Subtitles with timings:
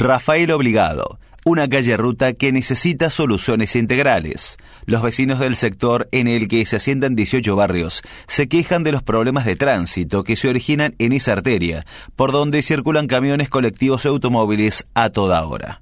[0.00, 4.56] Rafael Obligado, una calle ruta que necesita soluciones integrales.
[4.86, 9.02] Los vecinos del sector en el que se asientan 18 barrios se quejan de los
[9.02, 11.84] problemas de tránsito que se originan en esa arteria,
[12.14, 15.80] por donde circulan camiones colectivos y automóviles a toda hora.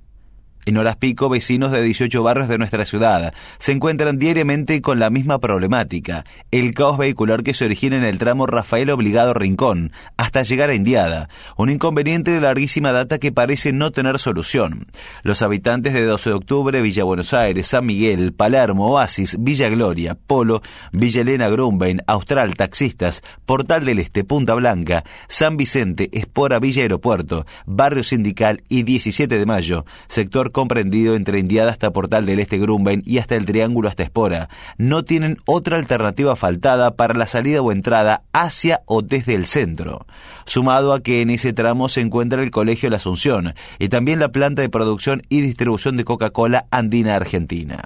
[0.68, 5.10] En horas pico, vecinos de 18 barrios de nuestra ciudad se encuentran diariamente con la
[5.10, 10.42] misma problemática, el caos vehicular que se origina en el tramo Rafael Obligado Rincón, hasta
[10.42, 14.88] llegar a Indiada, un inconveniente de larguísima data que parece no tener solución.
[15.22, 20.16] Los habitantes de 12 de octubre, Villa Buenos Aires, San Miguel, Palermo, Oasis, Villa Gloria,
[20.16, 26.82] Polo, Villa Elena Grumbein, Austral, Taxistas, Portal del Este, Punta Blanca, San Vicente, Espora, Villa
[26.82, 32.56] Aeropuerto, Barrio Sindical y 17 de Mayo, sector comprendido entre Indiada hasta Portal del Este
[32.56, 34.48] Grumben y hasta el Triángulo hasta Espora,
[34.78, 40.06] no tienen otra alternativa faltada para la salida o entrada hacia o desde el centro.
[40.46, 44.32] Sumado a que en ese tramo se encuentra el Colegio La Asunción y también la
[44.32, 47.82] planta de producción y distribución de Coca-Cola Andina Argentina.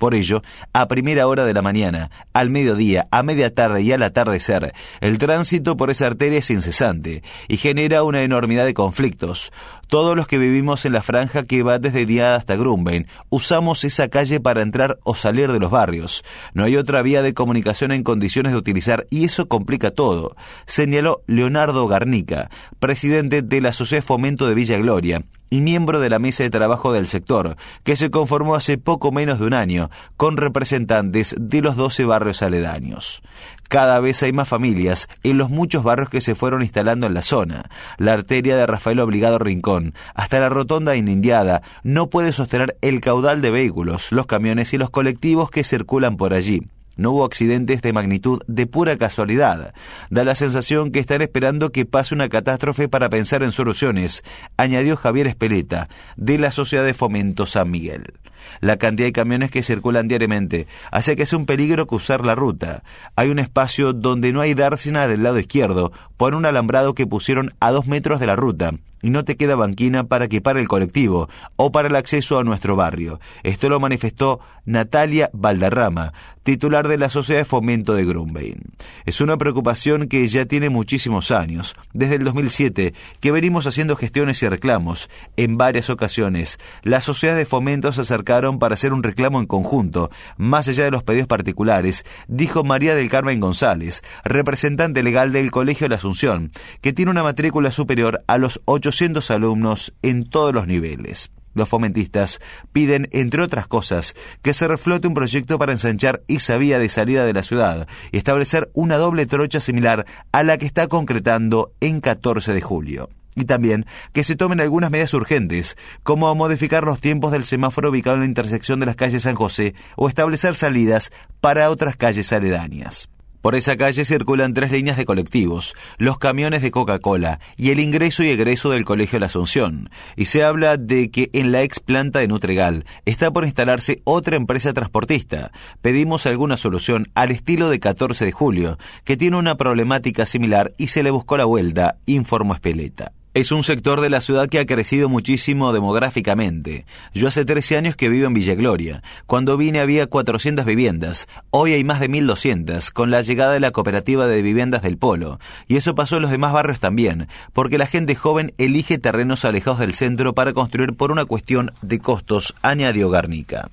[0.00, 0.40] Por ello,
[0.72, 5.18] a primera hora de la mañana, al mediodía, a media tarde y al atardecer, el
[5.18, 9.52] tránsito por esa arteria es incesante y genera una enormidad de conflictos.
[9.88, 14.08] Todos los que vivimos en la franja que va desde Diada hasta Grumbein usamos esa
[14.08, 16.24] calle para entrar o salir de los barrios.
[16.54, 20.34] No hay otra vía de comunicación en condiciones de utilizar y eso complica todo,
[20.64, 26.18] señaló Leonardo Garnica, presidente de la Sociedad Fomento de Villa Gloria, y miembro de la
[26.18, 30.36] mesa de trabajo del sector, que se conformó hace poco menos de un año, con
[30.36, 33.22] representantes de los 12 barrios aledaños.
[33.68, 37.22] Cada vez hay más familias en los muchos barrios que se fueron instalando en la
[37.22, 37.70] zona.
[37.98, 43.42] La arteria de Rafael Obligado Rincón, hasta la rotonda Inindiada, no puede sostener el caudal
[43.42, 46.62] de vehículos, los camiones y los colectivos que circulan por allí.
[46.96, 49.74] No hubo accidentes de magnitud de pura casualidad.
[50.10, 54.22] Da la sensación que están esperando que pase una catástrofe para pensar en soluciones,
[54.56, 58.14] añadió Javier Espeleta, de la Sociedad de Fomento San Miguel.
[58.60, 62.82] La cantidad de camiones que circulan diariamente hace que sea un peligro cruzar la ruta.
[63.16, 67.50] Hay un espacio donde no hay dársena del lado izquierdo por un alambrado que pusieron
[67.60, 70.68] a dos metros de la ruta y no te queda banquina para que pare el
[70.68, 73.20] colectivo o para el acceso a nuestro barrio.
[73.42, 76.12] Esto lo manifestó Natalia Valderrama,
[76.42, 78.60] titular de la Sociedad de Fomento de Grumbein.
[79.06, 84.42] Es una preocupación que ya tiene muchísimos años, desde el 2007, que venimos haciendo gestiones
[84.42, 85.08] y reclamos.
[85.36, 90.68] En varias ocasiones, las sociedades de fomento se para hacer un reclamo en conjunto, más
[90.68, 95.90] allá de los pedidos particulares, dijo María del Carmen González, representante legal del Colegio de
[95.90, 101.32] la Asunción, que tiene una matrícula superior a los 800 alumnos en todos los niveles.
[101.54, 102.40] Los fomentistas
[102.72, 107.24] piden, entre otras cosas, que se reflote un proyecto para ensanchar esa vía de salida
[107.24, 112.00] de la ciudad y establecer una doble trocha similar a la que está concretando en
[112.00, 113.08] 14 de julio.
[113.36, 118.16] Y también que se tomen algunas medidas urgentes, como modificar los tiempos del semáforo ubicado
[118.16, 123.08] en la intersección de las calles San José o establecer salidas para otras calles aledañas.
[123.40, 128.22] Por esa calle circulan tres líneas de colectivos, los camiones de Coca-Cola y el ingreso
[128.22, 129.88] y egreso del Colegio La Asunción.
[130.14, 134.36] Y se habla de que en la ex planta de Nutregal está por instalarse otra
[134.36, 135.52] empresa transportista.
[135.80, 140.88] Pedimos alguna solución al estilo de 14 de julio, que tiene una problemática similar y
[140.88, 143.12] se le buscó la vuelta, informó Espeleta.
[143.32, 146.84] Es un sector de la ciudad que ha crecido muchísimo demográficamente.
[147.14, 149.04] Yo hace 13 años que vivo en Villa Gloria.
[149.26, 151.28] Cuando vine había 400 viviendas.
[151.50, 155.38] Hoy hay más de 1.200, con la llegada de la cooperativa de viviendas del Polo.
[155.68, 159.78] Y eso pasó en los demás barrios también, porque la gente joven elige terrenos alejados
[159.78, 163.70] del centro para construir por una cuestión de costos, añadió Garnica.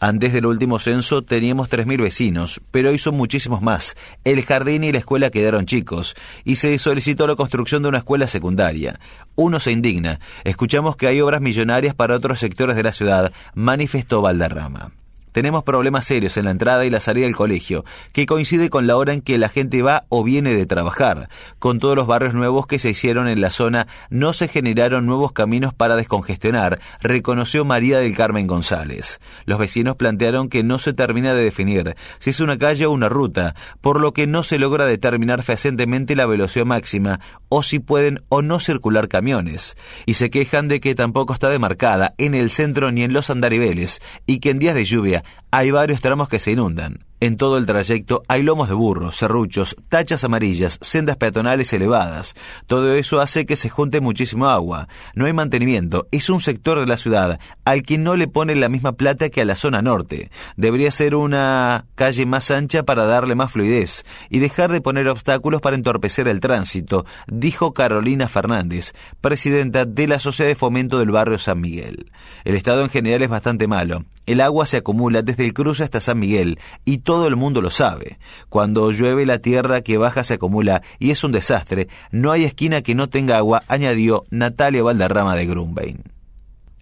[0.00, 3.96] Antes del último censo teníamos 3.000 vecinos, pero hoy son muchísimos más.
[4.22, 6.14] El jardín y la escuela quedaron chicos,
[6.44, 9.00] y se solicitó la construcción de una escuela secundaria.
[9.34, 10.20] Uno se indigna.
[10.44, 14.92] Escuchamos que hay obras millonarias para otros sectores de la ciudad, manifestó Valderrama.
[15.38, 18.96] Tenemos problemas serios en la entrada y la salida del colegio, que coincide con la
[18.96, 21.28] hora en que la gente va o viene de trabajar.
[21.60, 25.30] Con todos los barrios nuevos que se hicieron en la zona, no se generaron nuevos
[25.30, 29.20] caminos para descongestionar, reconoció María del Carmen González.
[29.44, 33.08] Los vecinos plantearon que no se termina de definir si es una calle o una
[33.08, 38.24] ruta, por lo que no se logra determinar fehacientemente la velocidad máxima o si pueden
[38.28, 39.76] o no circular camiones.
[40.04, 44.02] Y se quejan de que tampoco está demarcada en el centro ni en los andariveles
[44.26, 47.04] y que en días de lluvia hay varios tramos que se inundan.
[47.20, 52.36] En todo el trayecto hay lomos de burro, serruchos, tachas amarillas, sendas peatonales elevadas.
[52.68, 54.86] Todo eso hace que se junte muchísimo agua.
[55.14, 56.06] No hay mantenimiento.
[56.12, 59.40] Es un sector de la ciudad al que no le pone la misma plata que
[59.40, 60.30] a la zona norte.
[60.56, 65.60] Debería ser una calle más ancha para darle más fluidez y dejar de poner obstáculos
[65.60, 71.40] para entorpecer el tránsito, dijo Carolina Fernández, presidenta de la Sociedad de Fomento del Barrio
[71.40, 72.12] San Miguel.
[72.44, 74.04] El estado en general es bastante malo.
[74.28, 77.70] El agua se acumula desde el cruce hasta San Miguel y todo el mundo lo
[77.70, 78.18] sabe.
[78.50, 81.88] Cuando llueve la tierra que baja se acumula y es un desastre.
[82.10, 86.02] No hay esquina que no tenga agua, añadió Natalia Valderrama de Grunbein.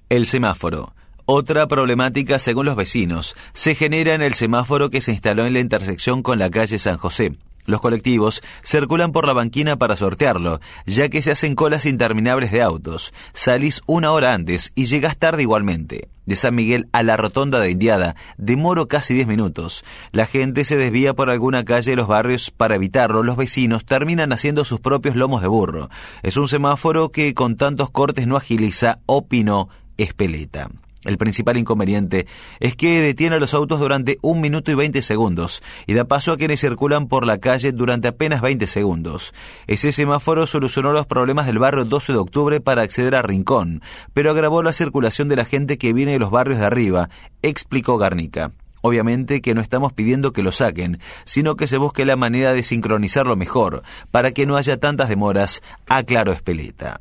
[0.08, 0.92] El semáforo.
[1.24, 5.60] Otra problemática, según los vecinos, se genera en el semáforo que se instaló en la
[5.60, 7.36] intersección con la calle San José.
[7.66, 12.62] Los colectivos circulan por la banquina para sortearlo, ya que se hacen colas interminables de
[12.62, 13.12] autos.
[13.32, 16.08] Salís una hora antes y llegas tarde igualmente.
[16.26, 19.84] De San Miguel a la rotonda de Indiada demoro casi 10 minutos.
[20.10, 23.22] La gente se desvía por alguna calle de los barrios para evitarlo.
[23.22, 25.88] Los vecinos terminan haciendo sus propios lomos de burro.
[26.22, 30.70] Es un semáforo que con tantos cortes no agiliza, opinó Espeleta.
[31.06, 32.26] El principal inconveniente
[32.58, 36.32] es que detiene a los autos durante un minuto y veinte segundos y da paso
[36.32, 39.32] a quienes circulan por la calle durante apenas 20 segundos.
[39.68, 43.82] Ese semáforo solucionó los problemas del barrio 12 de octubre para acceder a Rincón,
[44.14, 47.08] pero agravó la circulación de la gente que viene de los barrios de arriba,
[47.42, 48.52] explicó Garnica.
[48.82, 52.62] Obviamente que no estamos pidiendo que lo saquen, sino que se busque la manera de
[52.62, 57.00] sincronizarlo mejor, para que no haya tantas demoras, aclaró Espeleta.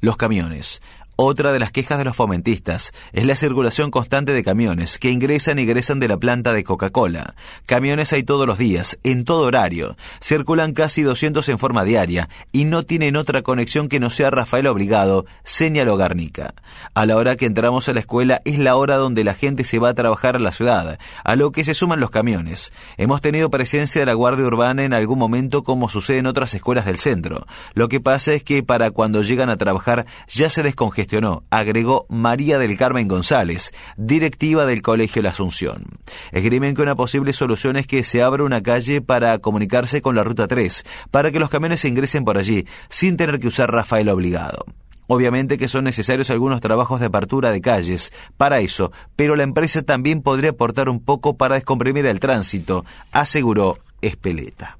[0.00, 0.82] Los camiones.
[1.24, 5.60] Otra de las quejas de los fomentistas es la circulación constante de camiones que ingresan
[5.60, 7.36] y egresan de la planta de Coca-Cola.
[7.64, 9.96] Camiones hay todos los días, en todo horario.
[10.20, 14.66] Circulan casi 200 en forma diaria y no tienen otra conexión que no sea Rafael
[14.66, 16.54] Obligado, señaló Garnica.
[16.92, 19.78] A la hora que entramos a la escuela es la hora donde la gente se
[19.78, 22.72] va a trabajar a la ciudad, a lo que se suman los camiones.
[22.96, 26.84] Hemos tenido presencia de la Guardia Urbana en algún momento como sucede en otras escuelas
[26.84, 27.46] del centro.
[27.74, 31.11] Lo que pasa es que para cuando llegan a trabajar ya se descongestionan
[31.50, 35.84] agregó María del Carmen González, directiva del Colegio La Asunción.
[36.30, 40.24] Esgrimen que una posible solución es que se abra una calle para comunicarse con la
[40.24, 44.64] Ruta 3, para que los camiones ingresen por allí, sin tener que usar Rafael obligado.
[45.06, 49.82] Obviamente que son necesarios algunos trabajos de apertura de calles para eso, pero la empresa
[49.82, 54.78] también podría aportar un poco para descomprimir el tránsito, aseguró Espeleta.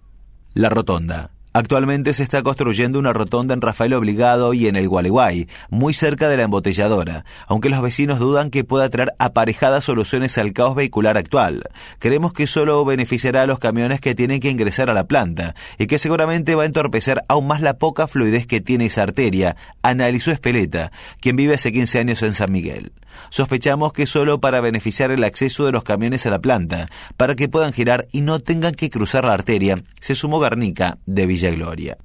[0.54, 1.30] La Rotonda.
[1.54, 6.30] Actualmente se está construyendo una rotonda en Rafael Obligado y en el Gualeguay, muy cerca
[6.30, 11.18] de la embotelladora, aunque los vecinos dudan que pueda traer aparejadas soluciones al caos vehicular
[11.18, 11.64] actual.
[11.98, 15.88] Creemos que solo beneficiará a los camiones que tienen que ingresar a la planta y
[15.88, 20.30] que seguramente va a entorpecer aún más la poca fluidez que tiene esa arteria, analizó
[20.30, 20.90] Espeleta,
[21.20, 22.92] quien vive hace 15 años en San Miguel.
[23.30, 26.86] Sospechamos que solo para beneficiar el acceso de los camiones a la planta,
[27.16, 31.26] para que puedan girar y no tengan que cruzar la arteria, se sumó Garnica de
[31.26, 31.98] Villa Gloria.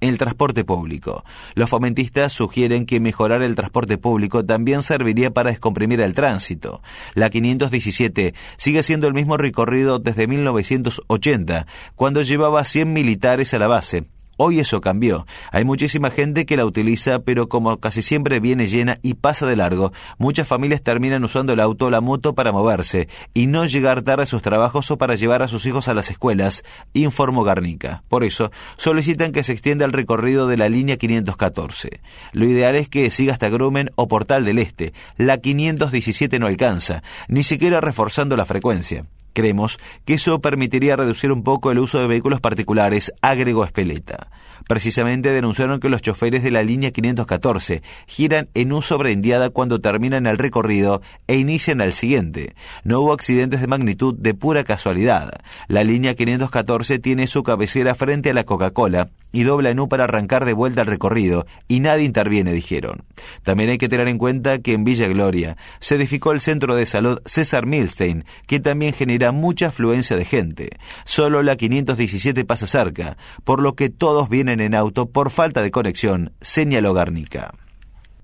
[0.00, 1.24] El transporte público.
[1.54, 6.82] Los fomentistas sugieren que mejorar el transporte público también serviría para descomprimir el tránsito.
[7.14, 13.66] La 517 sigue siendo el mismo recorrido desde 1980, cuando llevaba 100 militares a la
[13.66, 14.04] base,
[14.40, 15.26] Hoy eso cambió.
[15.50, 19.56] Hay muchísima gente que la utiliza, pero como casi siempre viene llena y pasa de
[19.56, 24.02] largo, muchas familias terminan usando el auto o la moto para moverse y no llegar
[24.02, 26.62] tarde a sus trabajos o para llevar a sus hijos a las escuelas,
[26.92, 28.04] informó Garnica.
[28.08, 32.00] Por eso, solicitan que se extienda el recorrido de la línea 514.
[32.32, 34.92] Lo ideal es que siga hasta Grumen o Portal del Este.
[35.16, 39.04] La 517 no alcanza, ni siquiera reforzando la frecuencia.
[39.32, 44.28] Creemos que eso permitiría reducir un poco el uso de vehículos particulares, agregó Espeleta.
[44.68, 50.26] Precisamente denunciaron que los choferes de la línea 514 giran en un sobreendiada cuando terminan
[50.26, 52.54] el recorrido e inician al siguiente.
[52.84, 55.30] No hubo accidentes de magnitud de pura casualidad.
[55.68, 60.04] La línea 514 tiene su cabecera frente a la Coca-Cola y dobla en U para
[60.04, 63.04] arrancar de vuelta al recorrido, y nadie interviene, dijeron.
[63.42, 66.86] También hay que tener en cuenta que en Villa Gloria se edificó el centro de
[66.86, 70.70] salud César Milstein, que también genera mucha afluencia de gente.
[71.04, 75.70] Solo la 517 pasa cerca, por lo que todos vienen en auto por falta de
[75.70, 77.52] conexión, señaló Garnica.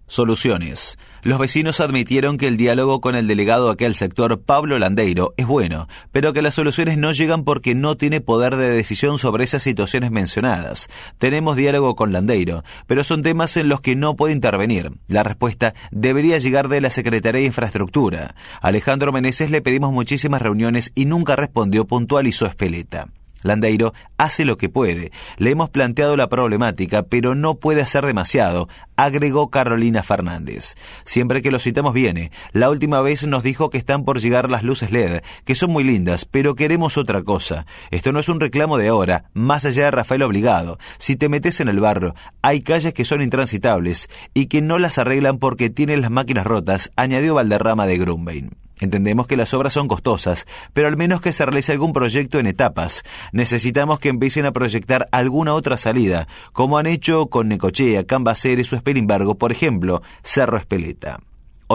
[0.07, 0.99] Soluciones.
[1.23, 5.47] Los vecinos admitieron que el diálogo con el delegado de aquel sector, Pablo Landeiro, es
[5.47, 9.63] bueno, pero que las soluciones no llegan porque no tiene poder de decisión sobre esas
[9.63, 10.91] situaciones mencionadas.
[11.19, 14.93] Tenemos diálogo con Landeiro, pero son temas en los que no puede intervenir.
[15.09, 18.35] La respuesta debería llegar de la Secretaría de Infraestructura.
[18.61, 23.09] Alejandro Meneses le pedimos muchísimas reuniones y nunca respondió, puntualizó Espeleta.
[23.45, 25.13] Landeiro hace lo que puede.
[25.37, 30.75] Le hemos planteado la problemática, pero no puede hacer demasiado, agregó Carolina Fernández.
[31.05, 32.33] Siempre que lo citamos viene.
[32.53, 35.85] La última vez nos dijo que están por llegar las luces LED, que son muy
[35.85, 37.67] lindas, pero queremos otra cosa.
[37.91, 40.79] Esto no es un reclamo de ahora, más allá de Rafael Obligado.
[40.99, 44.99] Si te metes en el barro, hay calles que son intransitables y que no las
[44.99, 48.64] arreglan porque tienen las máquinas rotas, añadió Valderrama de Grumbein.
[48.81, 52.47] Entendemos que las obras son costosas, pero al menos que se realice algún proyecto en
[52.47, 53.03] etapas.
[53.33, 58.77] Necesitamos que empiecen a proyectar alguna otra salida, como han hecho con Necochea, Cambaceres o
[58.77, 61.21] Esperimbergo, por ejemplo, Cerro Espeleta.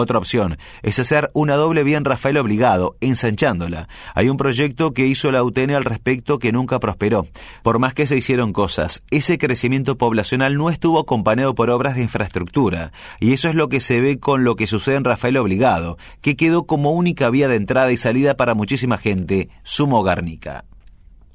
[0.00, 3.86] Otra opción es hacer una doble vía en Rafael Obligado, ensanchándola.
[4.14, 7.26] Hay un proyecto que hizo la UTN al respecto que nunca prosperó.
[7.62, 12.02] Por más que se hicieron cosas, ese crecimiento poblacional no estuvo acompañado por obras de
[12.02, 12.92] infraestructura.
[13.20, 16.34] Y eso es lo que se ve con lo que sucede en Rafael Obligado, que
[16.34, 20.64] quedó como única vía de entrada y salida para muchísima gente, Sumo Garnica.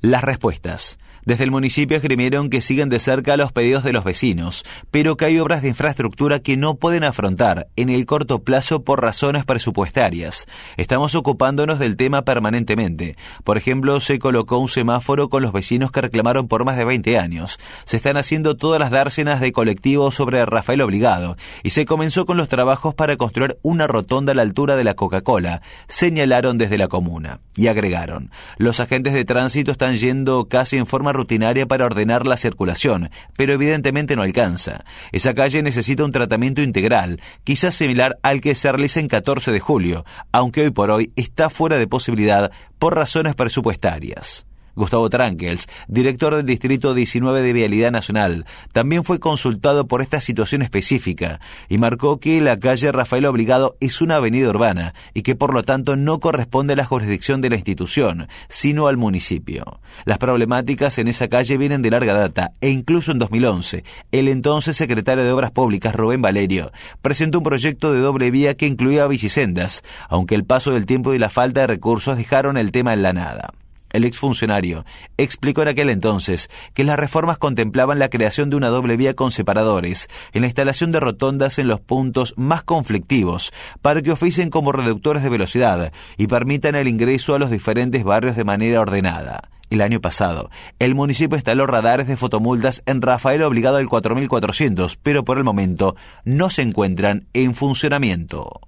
[0.05, 0.99] Las respuestas.
[1.25, 5.25] Desde el municipio esgrimieron que siguen de cerca los pedidos de los vecinos, pero que
[5.25, 10.45] hay obras de infraestructura que no pueden afrontar en el corto plazo por razones presupuestarias.
[10.77, 13.17] Estamos ocupándonos del tema permanentemente.
[13.43, 17.17] Por ejemplo, se colocó un semáforo con los vecinos que reclamaron por más de 20
[17.17, 17.57] años.
[17.85, 22.37] Se están haciendo todas las dársenas de colectivos sobre Rafael Obligado y se comenzó con
[22.37, 26.87] los trabajos para construir una rotonda a la altura de la Coca-Cola, señalaron desde la
[26.87, 27.39] comuna.
[27.57, 33.09] Y agregaron, los agentes de tránsito yendo casi en forma rutinaria para ordenar la circulación,
[33.37, 34.85] pero evidentemente no alcanza.
[35.11, 39.59] Esa calle necesita un tratamiento integral, quizás similar al que se realiza en 14 de
[39.59, 44.45] julio, aunque hoy por hoy está fuera de posibilidad por razones presupuestarias.
[44.75, 50.61] Gustavo Trankels, director del Distrito 19 de Vialidad Nacional, también fue consultado por esta situación
[50.61, 51.39] específica
[51.69, 55.63] y marcó que la calle Rafael Obligado es una avenida urbana y que por lo
[55.63, 59.79] tanto no corresponde a la jurisdicción de la institución, sino al municipio.
[60.03, 64.75] Las problemáticas en esa calle vienen de larga data e incluso en 2011, el entonces
[64.75, 69.83] secretario de Obras Públicas, Rubén Valerio, presentó un proyecto de doble vía que incluía bicisendas,
[70.09, 73.13] aunque el paso del tiempo y la falta de recursos dejaron el tema en la
[73.13, 73.51] nada.
[73.91, 74.85] El exfuncionario
[75.17, 79.31] explicó en aquel entonces que las reformas contemplaban la creación de una doble vía con
[79.31, 84.71] separadores, en la instalación de rotondas en los puntos más conflictivos, para que oficien como
[84.71, 89.49] reductores de velocidad y permitan el ingreso a los diferentes barrios de manera ordenada.
[89.69, 95.25] El año pasado, el municipio instaló radares de fotomultas en Rafael obligado al 4400, pero
[95.25, 98.64] por el momento no se encuentran en funcionamiento.